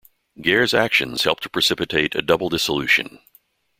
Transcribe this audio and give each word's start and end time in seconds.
Gair's 0.41 0.73
actions 0.73 1.25
helped 1.25 1.43
to 1.43 1.49
precipitate 1.51 2.15
a 2.15 2.23
double 2.23 2.49
dissolution. 2.49 3.19